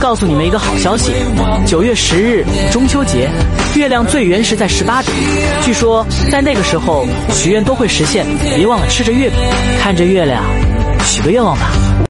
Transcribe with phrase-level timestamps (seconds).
[0.00, 1.12] 告诉你们一个好消息
[1.66, 3.28] 九月十日中秋节
[3.74, 5.14] 月亮最圆时在十八点。
[5.62, 8.24] 据说在那个时候许愿都会实现
[8.56, 9.38] 别忘了吃着月饼
[9.80, 10.42] 看着月亮
[11.04, 11.77] 许个愿望吧。